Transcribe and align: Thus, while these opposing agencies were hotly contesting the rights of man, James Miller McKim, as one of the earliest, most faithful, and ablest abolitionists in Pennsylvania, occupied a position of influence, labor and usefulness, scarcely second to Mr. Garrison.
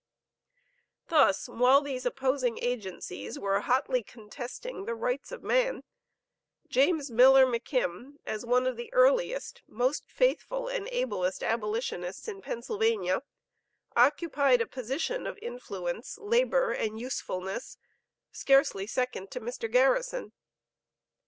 Thus, 1.09 1.47
while 1.47 1.79
these 1.79 2.07
opposing 2.07 2.57
agencies 2.59 3.37
were 3.37 3.59
hotly 3.59 4.01
contesting 4.01 4.85
the 4.85 4.95
rights 4.95 5.31
of 5.31 5.43
man, 5.43 5.83
James 6.67 7.11
Miller 7.11 7.45
McKim, 7.45 8.15
as 8.25 8.43
one 8.43 8.65
of 8.65 8.77
the 8.77 8.91
earliest, 8.93 9.61
most 9.67 10.09
faithful, 10.09 10.67
and 10.67 10.87
ablest 10.91 11.43
abolitionists 11.43 12.27
in 12.27 12.41
Pennsylvania, 12.41 13.21
occupied 13.95 14.59
a 14.59 14.65
position 14.65 15.27
of 15.27 15.37
influence, 15.39 16.17
labor 16.17 16.71
and 16.71 16.99
usefulness, 16.99 17.77
scarcely 18.31 18.87
second 18.87 19.29
to 19.29 19.39
Mr. 19.39 19.71
Garrison. 19.71 20.31